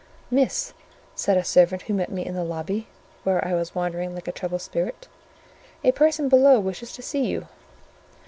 "Miss," 0.31 0.73
said 1.13 1.37
a 1.37 1.43
servant 1.43 1.83
who 1.83 1.93
met 1.93 2.11
me 2.11 2.25
in 2.25 2.33
the 2.33 2.43
lobby, 2.43 2.87
where 3.23 3.47
I 3.47 3.53
was 3.53 3.75
wandering 3.75 4.15
like 4.15 4.27
a 4.27 4.31
troubled 4.31 4.61
spirit, 4.63 5.07
"a 5.83 5.91
person 5.91 6.27
below 6.27 6.59
wishes 6.59 6.91
to 6.93 7.03
see 7.03 7.27
you." 7.27 7.47